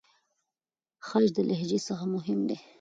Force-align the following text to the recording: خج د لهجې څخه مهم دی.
خج 1.07 1.25
د 1.35 1.37
لهجې 1.49 1.79
څخه 1.87 2.05
مهم 2.15 2.39
دی. 2.49 2.57